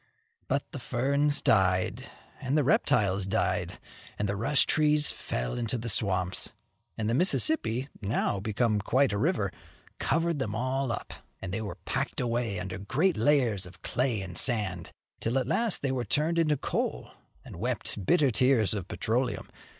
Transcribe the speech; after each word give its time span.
But 0.47 0.71
the 0.71 0.79
ferns 0.79 1.41
died, 1.43 2.09
and 2.41 2.57
the 2.57 2.63
reptiles 2.63 3.27
died, 3.27 3.77
and 4.17 4.27
the 4.27 4.35
rush 4.35 4.65
trees 4.65 5.11
fell 5.11 5.59
into 5.59 5.77
the 5.77 5.89
swamps, 5.89 6.53
and 6.97 7.07
the 7.07 7.13
Mississippi, 7.13 7.87
now 8.01 8.39
become 8.39 8.81
quite 8.81 9.13
a 9.13 9.19
river, 9.19 9.51
covered 9.99 10.39
them 10.39 10.55
up, 10.55 11.13
and 11.39 11.53
they 11.53 11.61
were 11.61 11.77
packed 11.85 12.19
away 12.19 12.59
under 12.59 12.79
great 12.79 13.15
layers 13.15 13.67
of 13.67 13.83
clay 13.83 14.21
and 14.21 14.39
sand, 14.39 14.91
till 15.19 15.37
at 15.37 15.45
last 15.45 15.83
they 15.83 15.91
were 15.91 16.03
turned 16.03 16.39
into 16.39 16.57
coal, 16.57 17.11
and 17.45 17.57
wept 17.57 18.03
bitter 18.03 18.31
tears 18.31 18.73
of 18.73 18.87
petroleum. 18.87 19.49